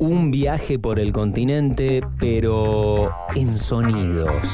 [0.00, 4.48] Un viaje por el continente, pero en sonidos.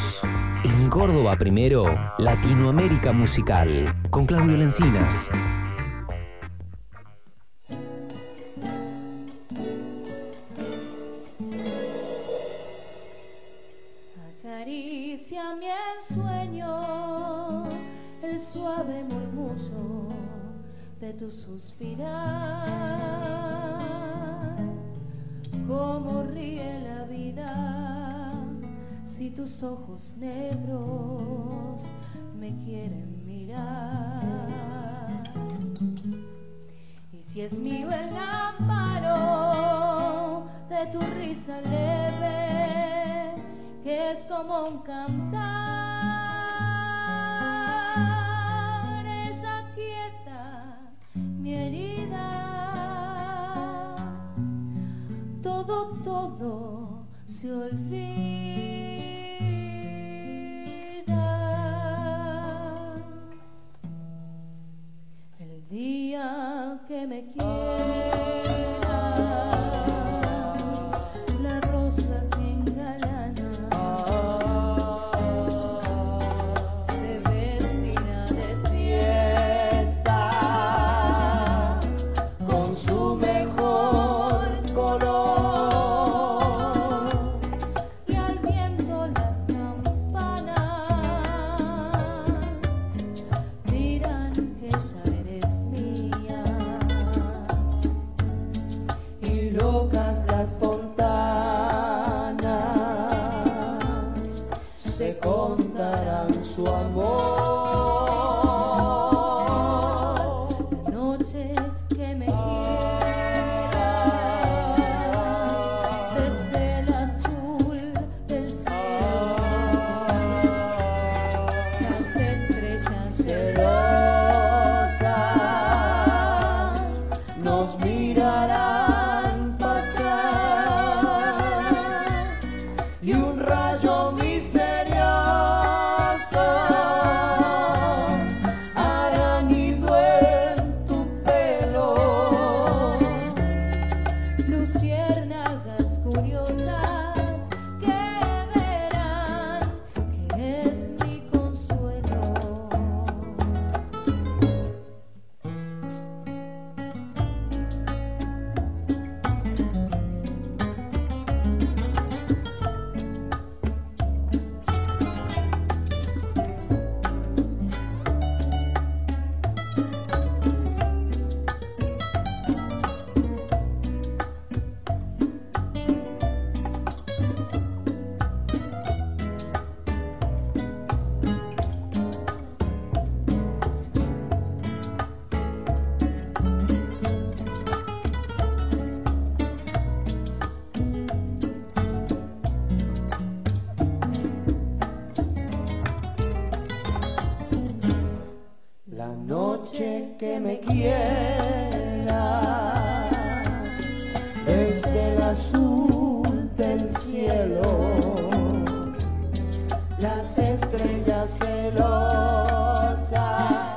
[0.65, 1.85] En Córdoba primero,
[2.19, 5.31] Latinoamérica Musical, con Claudio Lencinas.
[37.37, 39.13] Si es mío el amparo
[40.71, 43.35] de tu risa leve,
[43.85, 45.76] que es como un cantar,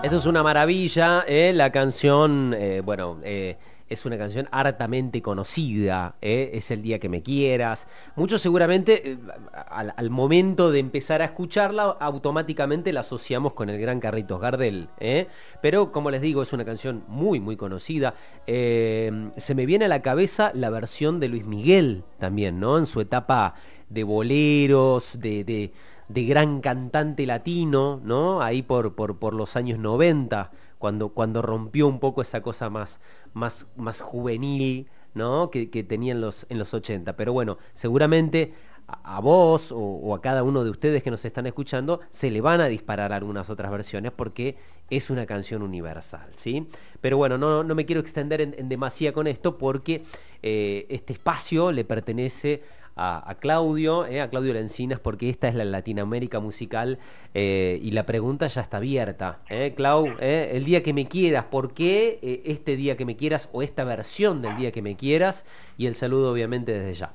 [0.10, 1.52] Esto es una maravilla, ¿eh?
[1.54, 7.22] la canción, eh, bueno, eh, es una canción hartamente conocida, es el día que me
[7.22, 7.86] quieras.
[8.16, 9.20] Muchos seguramente
[9.70, 14.90] al, momento de empezar a escucharla automáticamente la asociamos con el gran Carritos Gardel,
[15.62, 18.14] pero como les digo es una canción muy muy conocida.
[18.46, 22.78] Se me viene a la cabeza la versión de Luis Miguel también, ¿no?
[22.80, 23.56] En su etapa
[23.90, 25.72] de boleros, de, de-
[26.10, 28.42] de gran cantante latino, ¿no?
[28.42, 33.00] Ahí por, por, por los años 90, cuando, cuando rompió un poco esa cosa más,
[33.34, 35.52] más, más juvenil, ¿no?
[35.52, 37.16] Que, que tenía en los, en los 80.
[37.16, 38.54] Pero bueno, seguramente
[38.88, 42.42] a, vos o, o a cada uno de ustedes que nos están escuchando se le
[42.42, 44.58] van a disparar algunas otras versiones porque
[44.90, 46.68] es una canción universal, ¿sí?
[47.02, 50.04] Pero bueno, no, no me quiero extender en, en demasía con esto porque
[50.42, 52.64] eh, este espacio le pertenece
[53.00, 57.00] a, a Claudio, eh, a Claudio Lencinas, porque esta es la Latinoamérica musical
[57.34, 59.38] eh, y la pregunta ya está abierta.
[59.50, 63.16] Eh, Clau, eh, el día que me quieras, ¿por qué eh, este día que me
[63.16, 65.46] quieras o esta versión del día que me quieras?
[65.78, 67.10] Y el saludo obviamente desde ya.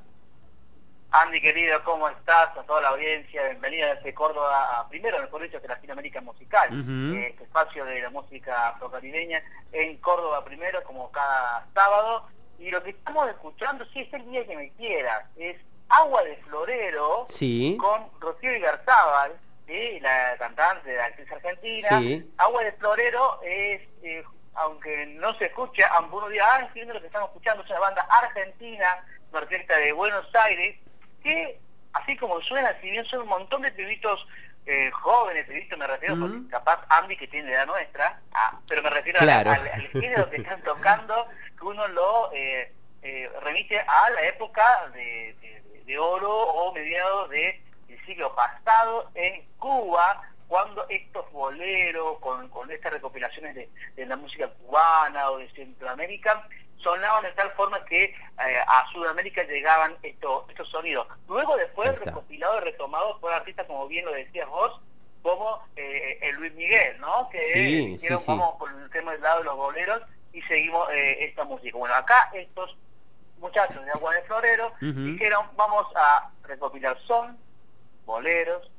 [1.10, 2.56] Andy querido, ¿cómo estás?
[2.58, 7.28] A toda la audiencia, bienvenida desde Córdoba, a- primero mejor dicho que Latinoamérica Musical, eh,
[7.30, 9.40] este espacio de la música afrocaribeña
[9.72, 12.24] en Córdoba primero, como cada sábado,
[12.58, 15.56] Y lo que estamos escuchando, sí, es el día que me quieras, es
[15.88, 17.76] Agua de Florero Sí.
[17.80, 19.32] con Rocío Igarzábal,
[19.66, 20.00] ¿sí?
[20.00, 21.88] la cantante de la actriz argentina.
[22.00, 22.34] Sí.
[22.38, 27.00] Agua de Florero es, eh, aunque no se escucha, aunque uno diga, ah, entiendo lo
[27.00, 30.76] que estamos escuchando, es una banda argentina, una orquesta de Buenos Aires,
[31.22, 31.58] que
[31.92, 34.26] así como suena, si bien son un montón de pibitos
[34.66, 38.82] eh, jóvenes, pibitos me refiero, porque capaz Andy que tiene la edad nuestra, ah, pero
[38.82, 39.50] me refiero a- Claro.
[39.50, 41.28] al, al género que están tocando,
[41.58, 42.72] que uno lo eh,
[43.02, 47.60] eh, remite a la época de, de- de oro o mediados del
[48.06, 54.48] siglo pasado en Cuba, cuando estos boleros, con, con estas recopilaciones de, de la música
[54.48, 56.46] cubana o de Centroamérica,
[56.78, 58.14] sonaban de tal forma que eh,
[58.66, 61.06] a Sudamérica llegaban estos, estos sonidos.
[61.28, 64.80] Luego después recopilados y retomados por artistas, como bien lo decías vos,
[65.22, 67.30] como eh, el Luis Miguel, ¿no?
[67.30, 68.30] Que Sí, dijeron, sí, sí.
[68.30, 70.02] vamos por el tema del lado de los boleros
[70.34, 71.78] y seguimos eh, esta música.
[71.78, 72.76] Bueno, acá estos
[73.38, 75.04] muchachos de Agua de Florero Ujú.
[75.04, 77.36] dijeron, vamos a recopilar son,
[78.06, 78.70] boleros,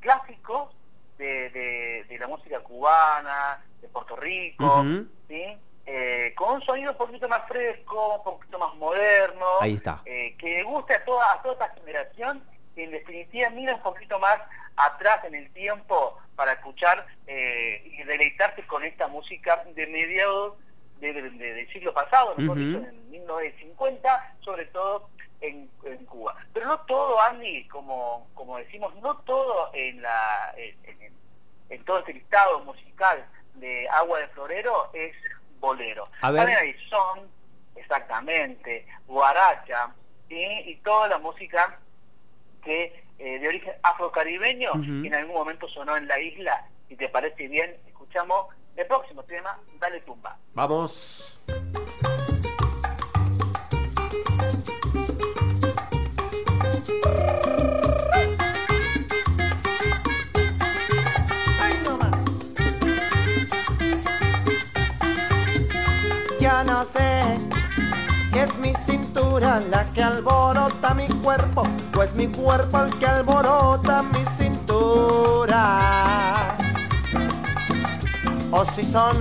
[0.00, 0.70] clásicos
[1.18, 4.84] de, de- de la música cubana, de Puerto Rico.
[5.28, 5.56] ¿sí?
[5.86, 10.00] Eh, con un sonido un poquito más fresco, un poquito más moderno, Ahí está.
[10.04, 12.42] eh, que guste a toda, a toda esta generación
[12.74, 14.38] que en definitiva mira un poquito más
[14.76, 20.54] atrás en el tiempo para escuchar eh, y deleitarse con esta música de mediados
[21.02, 22.66] de- de- de- del siglo pasado, mejor Ujú.
[22.66, 25.08] dicho, en 1950, sobre todo
[25.40, 26.36] en, en Cuba.
[26.52, 31.12] Pero no todo, Andy, como, como decimos, no todo en, la, en, en-
[31.70, 35.14] en todo este listado musical de Agua de Florero es
[35.58, 36.08] bolero.
[36.20, 36.40] A ver.
[36.42, 37.20] También hay son,
[37.74, 39.92] exactamente, guaracha,
[40.28, 40.44] ¿sí?
[40.66, 41.78] y toda la música
[42.62, 45.02] que eh, de origen afrocaribeño Ujú.
[45.02, 46.64] que en algún momento sonó en la isla.
[46.88, 48.46] Si te parece bien, escuchamos
[48.76, 50.36] el próximo tema, Dale Tumba.
[50.54, 51.38] Vamos.
[66.40, 67.38] Ya no sé
[68.32, 71.62] si es mi cintura la que alborota mi cuerpo
[71.96, 76.31] o es mi cuerpo el que alborota mi cintura.
[78.54, 79.16] O si son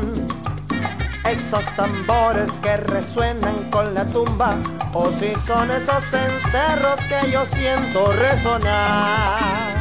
[1.24, 4.58] esos tambores que resuenan con la tumba
[4.94, 9.72] o si son esos encerros que yo siento resonar.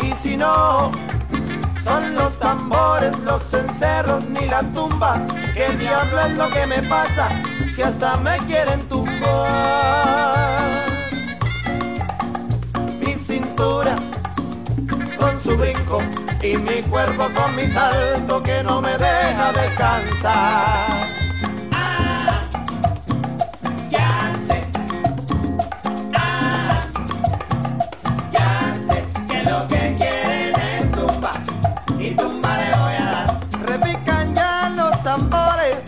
[0.00, 0.92] Y si no,
[1.82, 5.20] son los tambores, los encerros, ni la tumba.
[5.54, 7.28] ¿Qué diablo es lo que me pasa?
[7.74, 10.64] Si hasta me quieren tumbar.
[13.00, 13.96] Mi cintura
[15.18, 15.98] con su brinco
[16.52, 20.86] y mi cuerpo con mi salto que no me deja descansar.
[23.90, 24.64] Ya sé,
[26.14, 26.86] ah,
[28.30, 31.32] ya sé que lo que quieren es tumba
[31.98, 33.40] y tumba le voy a dar.
[33.66, 35.78] Repican ya los tambores,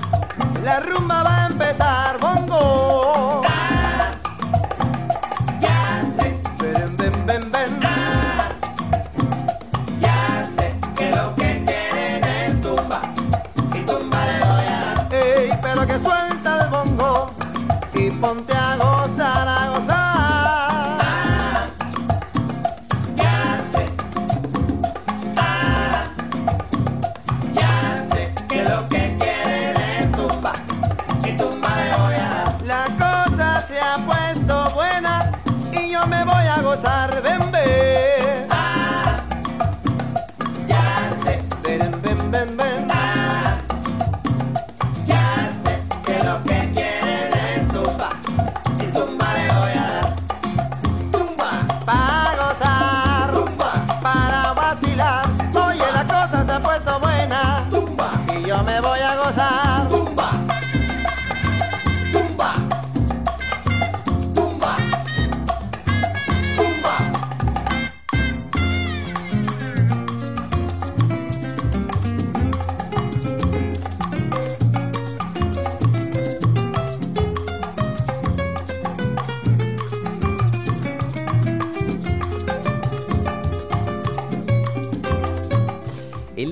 [0.65, 3.43] la rumba va a empezar, bongo.
[5.61, 7.58] Ya sé, Ven, ven, ven, ven.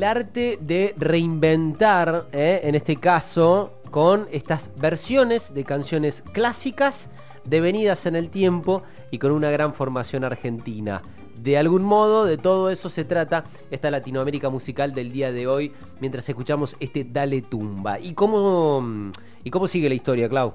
[0.06, 2.60] Arte de reinventar, ¿eh?
[2.64, 7.10] en este caso, con estas versiones de canciones clásicas,
[7.44, 11.02] devenidas en el tiempo y con una gran formación argentina.
[11.36, 15.72] de algún modo de todo eso se trata esta Latinoamérica musical del día de hoy,
[16.00, 17.98] mientras escuchamos este Dale Tumba.
[18.00, 19.12] ¿Y cómo,
[19.44, 20.54] y cómo sigue la historia, Clau?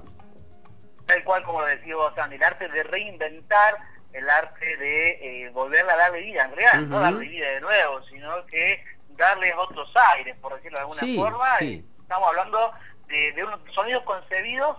[1.06, 3.76] Tal cual como lo decía vos, Andy, el arte de reinventar,
[4.12, 7.04] el arte de eh, volverla a darle vida, en realidad, no Ujú.
[7.04, 8.84] darle vida de nuevo, sino que
[9.16, 11.58] darle otros aires, por decirlo de alguna Sí, forma.
[11.58, 11.84] sí.
[11.98, 12.72] y estamos hablando
[13.06, 14.76] de, de unos sonidos concebidos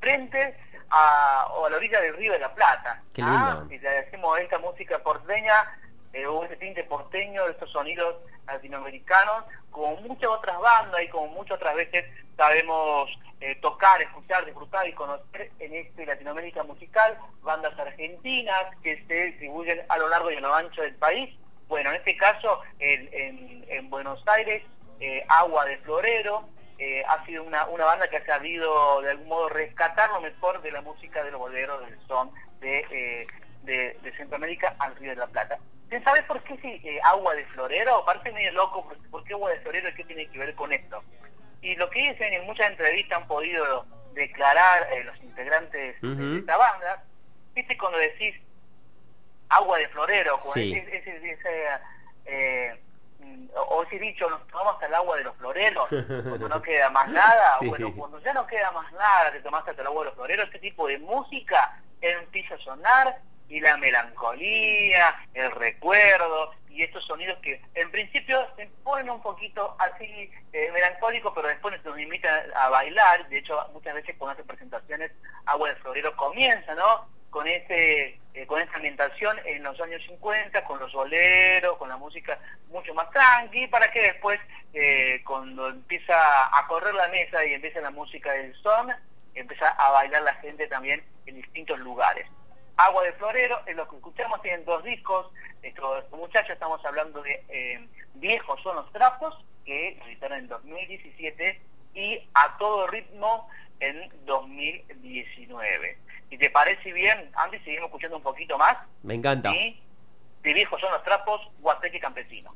[0.00, 0.56] frente
[0.90, 3.02] a, o a la orilla del río de la Plata.
[3.12, 3.56] Qué ¿ah?
[3.58, 3.74] lindo.
[3.74, 5.78] Y le decimos esta música porteña,
[6.12, 11.56] eh, o ese tinte porteño estos sonidos latinoamericanos, como muchas otras bandas y como muchas
[11.56, 12.04] otras veces
[12.36, 13.10] sabemos
[13.40, 19.82] eh, tocar, escuchar, disfrutar y conocer en este Latinoamérica musical, bandas argentinas que se distribuyen
[19.88, 21.34] a lo largo y a lo ancho del país.
[21.68, 24.62] Bueno, en este caso, en, en- en Buenos Aires,
[25.00, 29.28] eh, Agua de Florero, eh, ha sido una, una banda que ha sabido de algún
[29.28, 32.30] modo rescatar lo mejor de la música de los boleros, del son
[32.60, 33.26] de, eh,
[33.62, 35.58] de, de Centroamérica al Río de la Plata.
[35.84, 38.04] ¿Usted sabe por qué sí, eh, Agua de Florero?
[38.04, 40.72] Parece medio loco, ¿por, por qué Agua de Florero y qué tiene que ver con
[40.72, 41.02] esto?
[41.62, 46.56] Y lo que dicen en muchas entrevistas han podido declarar eh, los integrantes de esta
[46.56, 47.02] banda,
[47.54, 48.34] viste cuando decís
[49.56, 50.72] agua de florero, como Sí.
[50.74, 51.68] ese, ese- ese,
[52.26, 52.80] eh,
[53.68, 57.08] o ese dicho, nos tomamos hasta el agua de los floreros, cuando no queda más
[57.08, 57.68] nada, Sí.
[57.68, 60.46] bueno, cuando ya no queda más nada, te tomaste hasta el agua de los floreros,
[60.46, 63.16] este tipo de música empieza a sonar
[63.48, 69.76] y la melancolía, el recuerdo y estos sonidos que en principio se ponen un poquito
[69.78, 74.46] así eh, melancólicos, pero después nos invitan a bailar, de hecho muchas veces cuando hacen
[74.46, 75.12] presentaciones
[75.46, 77.06] Agua de Florero comienza, ¿no?
[77.34, 81.96] Con ese eh, con esa ambientación en los años 50, con los boleros, con la
[81.96, 82.38] música
[82.70, 84.38] mucho más tranqui, para que después,
[84.72, 88.92] eh, cuando empieza a correr la mesa y empieza la música del son,
[89.34, 92.26] empieza a bailar la gente también en distintos lugares.
[92.76, 97.42] Agua de Florero es lo que escuchamos, tienen dos discos, estos muchachos estamos hablando de
[97.48, 101.60] eh, Viejos son los trapos, que editaron en 2017,
[101.94, 103.48] y A todo ritmo
[103.80, 105.98] en 2019.
[106.30, 109.50] Si te parece bien, Andy, seguimos escuchando un poquito más, Me encanta.
[109.54, 109.78] y
[110.42, 112.52] de Viejos son los trapos, Guateque Campesino.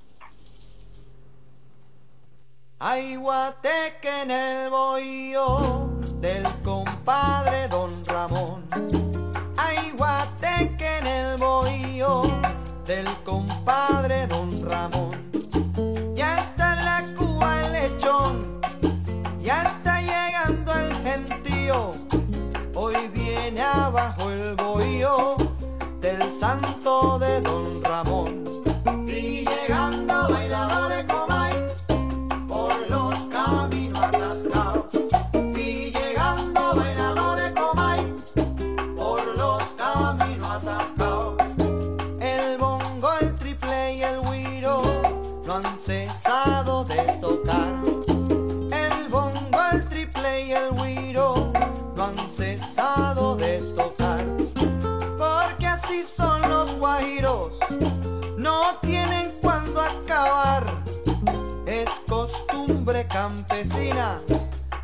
[2.81, 5.89] Hay guateque en el bohío
[6.21, 8.69] del compadre Don Ramón.
[9.57, 12.23] Hay guateque en el bohío
[12.87, 15.08] del compadre Don Ramón.
[26.49, 27.18] Santo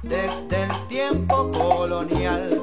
[0.04, 2.62] desde el tiempo colonial.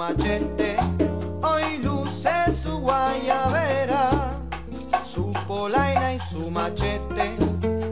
[0.00, 0.76] Machete.
[1.42, 2.30] Hoy luce
[2.62, 4.32] su guayabera,
[5.04, 7.34] su polaina y su machete.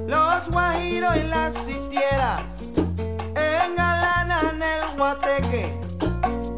[0.06, 2.40] Los guajiros y las sitieras
[3.36, 5.78] engalanan el guateque.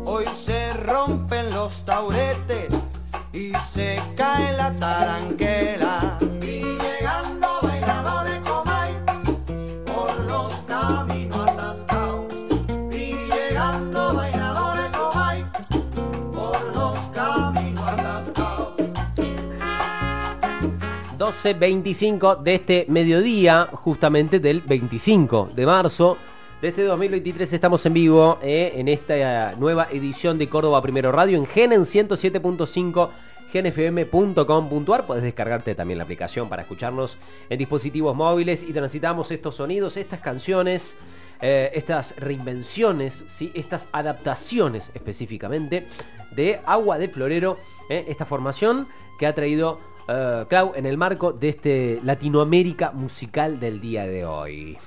[0.05, 2.73] Hoy se rompen los tauretes
[3.33, 5.80] y se cae la taranquera.
[21.43, 26.19] 12.25 de este mediodía, justamente del 25 de marzo
[26.61, 27.55] de este 2023.
[27.55, 33.09] Estamos en vivo eh, en esta nueva edición de Córdoba Primero Radio en Genen 107.5
[33.51, 35.07] genfm.com.ar.
[35.07, 37.17] Podés descargarte también la aplicación para escucharnos
[37.49, 40.95] en dispositivos móviles y transitamos estos sonidos, estas canciones,
[41.41, 43.51] eh, estas reinvenciones, ¿sí?
[43.55, 45.87] estas adaptaciones específicamente
[46.33, 47.57] de Agua de Florero,
[47.89, 53.61] eh, esta formación que ha traído eh, Clau en el marco de este Latinoamérica musical
[53.61, 54.79] del día de hoy.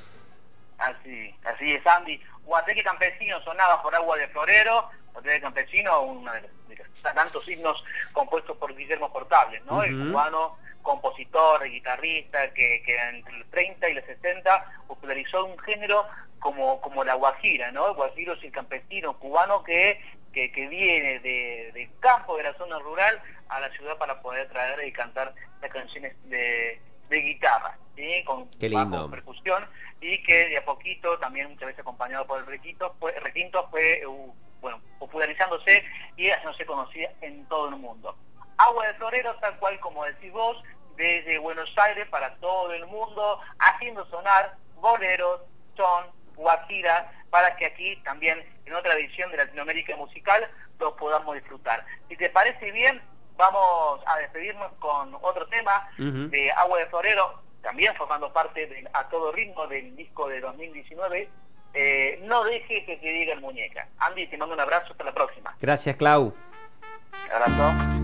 [0.78, 2.20] Así, así es, Andy.
[2.46, 7.48] Guateque Campesino sonaba por Agua de Florero, Guateque Campesino, uno de los, de los tantos
[7.48, 9.82] himnos compuestos por Guillermo Portable, ¿no?
[9.82, 16.06] El cubano compositor, guitarrista, que, que entre los 30 y los 60 popularizó un género
[16.40, 17.88] como, como la guajira, ¿no?
[17.88, 20.02] El guajiro es el campesino cubano que,
[20.34, 24.86] que, que viene de, campo, de la zona rural, a la ciudad para poder traer
[24.86, 28.24] y cantar las canciones de, de guitarra, ¿sí?
[28.26, 29.66] Con bajo, percusión,
[30.02, 33.68] y que de a poquito, también muchas veces acompañado por el requinto, fue, el requinto
[33.70, 35.84] fue uh, bueno, popularizándose
[36.18, 38.16] y haciéndose conocida en todo el mundo.
[38.58, 40.64] Agua de Florero, tal cual como decís vos,
[40.96, 45.42] desde Buenos Aires para todo el mundo, haciendo sonar boleros,
[45.76, 50.48] son, guajiras, para que aquí también en otra edición de Latinoamérica Musical
[50.80, 51.84] los podamos disfrutar.
[52.08, 53.02] Si te parece bien,
[53.36, 59.10] vamos a despedirnos con otro tema de Agua de Florero, también formando parte de A
[59.10, 61.28] Todo Ritmo del disco de 2019.
[61.74, 63.88] Eh, no dejes que te diga el muñeca.
[63.98, 65.56] Andy, te mando un abrazo, hasta la próxima.
[65.60, 66.36] Gracias, Clau.
[67.34, 68.03] Abrazo.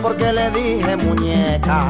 [0.00, 1.84] Porque le dije muñeca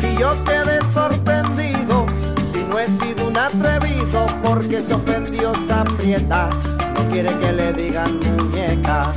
[0.00, 2.06] y yo quedé sorprendido.
[2.52, 6.48] Si no he sido un atrevido porque se ofendió Zaprieta,
[6.94, 9.12] no quiere que le digan muñeca.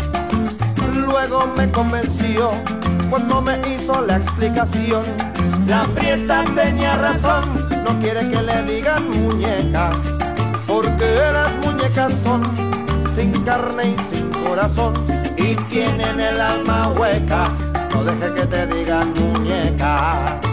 [0.94, 2.52] Luego me convenció
[3.10, 5.04] cuando me hizo la explicación.
[5.68, 7.44] La prieta tenía razón,
[7.84, 9.92] no quiere que le digan muñeca,
[10.66, 12.42] porque las muñecas son
[13.16, 14.94] sin carne y sin corazón
[15.38, 17.67] y tienen el alma hueca.
[17.94, 20.47] No deje que te digan muñeca.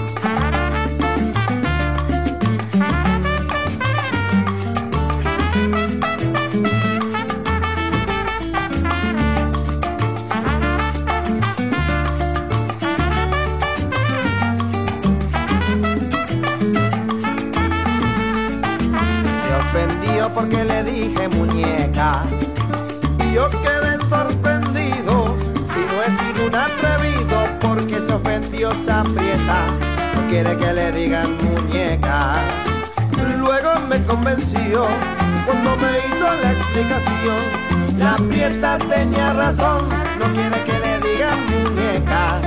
[38.49, 42.39] prieta tenía razón, no quiere que le digan muñeca,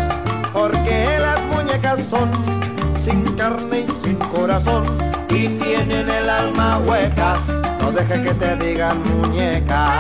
[0.54, 2.30] porque las muñecas son
[3.04, 4.86] sin carne y sin corazón
[5.30, 7.38] y tienen el alma hueca,
[7.82, 9.92] no dejes que te digan muñeca.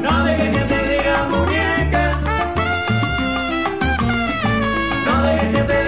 [0.00, 2.12] No dejes que te digan muñeca.
[5.06, 5.81] No dejes que te